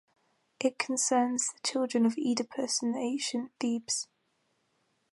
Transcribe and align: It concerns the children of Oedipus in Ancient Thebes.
It 0.59 0.79
concerns 0.79 1.53
the 1.53 1.59
children 1.59 2.07
of 2.07 2.17
Oedipus 2.17 2.81
in 2.81 2.95
Ancient 2.95 3.51
Thebes. 3.59 4.07